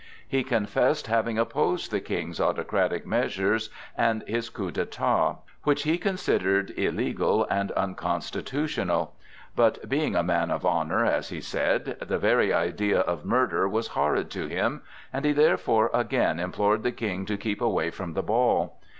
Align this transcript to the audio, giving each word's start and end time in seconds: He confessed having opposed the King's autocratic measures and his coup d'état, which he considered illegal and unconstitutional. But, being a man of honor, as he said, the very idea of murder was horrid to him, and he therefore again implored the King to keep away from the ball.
He 0.27 0.43
confessed 0.43 1.05
having 1.05 1.37
opposed 1.37 1.91
the 1.91 1.99
King's 1.99 2.41
autocratic 2.41 3.05
measures 3.05 3.69
and 3.95 4.23
his 4.25 4.49
coup 4.49 4.71
d'état, 4.71 5.37
which 5.61 5.83
he 5.83 5.99
considered 5.99 6.73
illegal 6.75 7.45
and 7.51 7.71
unconstitutional. 7.73 9.13
But, 9.55 9.87
being 9.87 10.15
a 10.15 10.23
man 10.23 10.49
of 10.49 10.65
honor, 10.65 11.05
as 11.05 11.29
he 11.29 11.39
said, 11.39 11.97
the 12.01 12.17
very 12.17 12.51
idea 12.51 13.01
of 13.01 13.25
murder 13.25 13.69
was 13.69 13.89
horrid 13.89 14.31
to 14.31 14.47
him, 14.47 14.81
and 15.13 15.23
he 15.23 15.33
therefore 15.33 15.91
again 15.93 16.39
implored 16.39 16.81
the 16.81 16.91
King 16.91 17.27
to 17.27 17.37
keep 17.37 17.61
away 17.61 17.91
from 17.91 18.13
the 18.13 18.23
ball. 18.23 18.79